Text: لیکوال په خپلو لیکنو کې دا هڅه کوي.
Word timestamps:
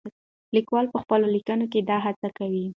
لیکوال 0.55 0.85
په 0.93 0.97
خپلو 1.03 1.25
لیکنو 1.35 1.65
کې 1.71 1.79
دا 1.89 1.97
هڅه 2.05 2.27
کوي. 2.37 2.65